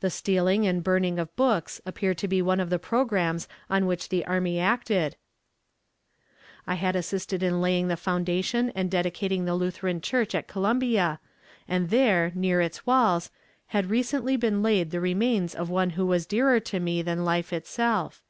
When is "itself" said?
17.50-18.22